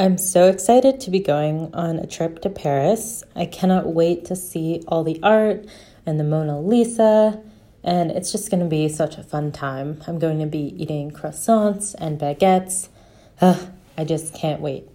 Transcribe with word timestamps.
I'm 0.00 0.16
so 0.16 0.48
excited 0.48 1.00
to 1.00 1.10
be 1.10 1.18
going 1.18 1.74
on 1.74 1.98
a 1.98 2.06
trip 2.06 2.40
to 2.42 2.50
Paris. 2.50 3.24
I 3.34 3.46
cannot 3.46 3.92
wait 3.92 4.26
to 4.26 4.36
see 4.36 4.80
all 4.86 5.02
the 5.02 5.18
art 5.24 5.66
and 6.06 6.20
the 6.20 6.24
Mona 6.24 6.60
Lisa, 6.60 7.42
and 7.82 8.12
it's 8.12 8.30
just 8.30 8.48
going 8.48 8.62
to 8.62 8.68
be 8.68 8.88
such 8.88 9.18
a 9.18 9.24
fun 9.24 9.50
time. 9.50 10.00
I'm 10.06 10.20
going 10.20 10.38
to 10.38 10.46
be 10.46 10.72
eating 10.80 11.10
croissants 11.10 11.96
and 11.98 12.16
baguettes. 12.16 12.90
Ugh, 13.40 13.70
I 13.96 14.04
just 14.04 14.32
can't 14.34 14.60
wait. 14.60 14.88